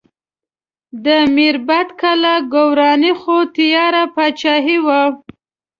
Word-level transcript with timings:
د 1.03 1.07
میربت 1.35 1.87
کلا 2.01 2.35
ګورواني 2.53 3.11
خو 3.21 3.35
تیاره 3.55 4.03
پاچاهي 4.15 4.77
وه. 4.85 5.01